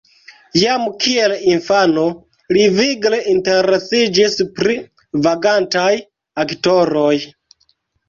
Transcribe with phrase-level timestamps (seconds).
[0.59, 2.05] Jam kiel infano
[2.57, 4.77] li vigle interesiĝis pri
[5.31, 5.89] vagantaj
[6.49, 7.17] aktoroj.